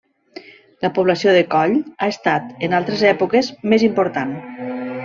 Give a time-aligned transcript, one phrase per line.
[0.85, 4.35] La població de Coll ha estat, en altres èpoques, més important.